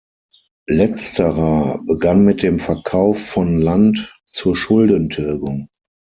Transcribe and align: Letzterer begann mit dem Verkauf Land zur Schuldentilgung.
Letzterer 0.67 1.79
begann 1.85 2.25
mit 2.25 2.41
dem 2.41 2.57
Verkauf 2.57 3.35
Land 3.37 4.15
zur 4.27 4.55
Schuldentilgung. 4.55 5.67